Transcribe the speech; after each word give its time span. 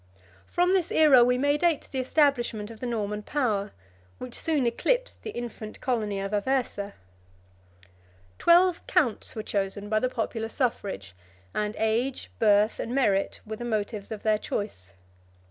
From 0.47 0.73
this 0.73 0.91
aera 0.91 1.23
we 1.23 1.37
may 1.37 1.59
date 1.59 1.87
the 1.91 1.99
establishment 1.99 2.71
of 2.71 2.79
the 2.79 2.87
Norman 2.87 3.21
power, 3.21 3.71
which 4.17 4.33
soon 4.33 4.65
eclipsed 4.65 5.21
the 5.21 5.29
infant 5.29 5.79
colony 5.79 6.19
of 6.19 6.31
Aversa. 6.33 6.93
Twelve 8.39 8.87
counts 8.87 9.33
24 9.33 9.39
were 9.39 9.43
chosen 9.45 9.89
by 9.89 9.99
the 9.99 10.09
popular 10.09 10.49
suffrage; 10.49 11.13
and 11.53 11.75
age, 11.77 12.31
birth, 12.39 12.79
and 12.79 12.95
merit, 12.95 13.41
were 13.45 13.57
the 13.57 13.63
motives 13.63 14.09
of 14.11 14.23
their 14.23 14.39
choice. 14.39 14.93